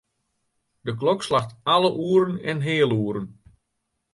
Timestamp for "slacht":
1.27-1.51